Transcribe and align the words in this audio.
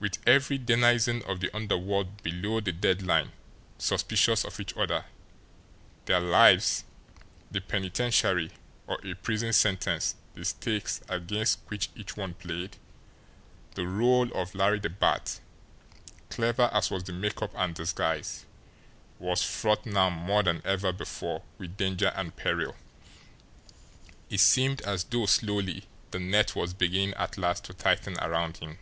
With 0.00 0.18
every 0.26 0.58
denizen 0.58 1.22
of 1.22 1.40
the 1.40 1.48
underworld 1.56 2.22
below 2.22 2.60
the 2.60 2.72
dead 2.72 3.00
line 3.00 3.32
suspicious 3.78 4.44
of 4.44 4.60
each 4.60 4.76
other, 4.76 5.06
their 6.04 6.20
lives, 6.20 6.84
the 7.50 7.62
penitentiary, 7.62 8.50
or 8.86 8.98
a 9.02 9.14
prison 9.14 9.54
sentence 9.54 10.14
the 10.34 10.44
stakes 10.44 11.00
against 11.08 11.60
which 11.68 11.88
each 11.96 12.18
one 12.18 12.34
played, 12.34 12.76
the 13.76 13.86
role 13.88 14.30
of 14.34 14.54
Larry 14.54 14.78
the 14.78 14.90
Bat, 14.90 15.40
clever 16.28 16.68
as 16.74 16.90
was 16.90 17.04
the 17.04 17.12
make 17.14 17.40
up 17.40 17.54
and 17.56 17.74
disguise, 17.74 18.44
was 19.18 19.42
fraught 19.42 19.86
now 19.86 20.10
more 20.10 20.42
than 20.42 20.60
ever 20.66 20.92
before 20.92 21.40
with 21.56 21.78
danger 21.78 22.12
and 22.14 22.36
peril. 22.36 22.76
It 24.28 24.40
seemed 24.40 24.82
as 24.82 25.04
though 25.04 25.24
slowly 25.24 25.84
the 26.10 26.18
net 26.18 26.54
was 26.54 26.74
beginning 26.74 27.14
at 27.14 27.38
last 27.38 27.64
to 27.64 27.72
tighten 27.72 28.18
around 28.20 28.58
him. 28.58 28.76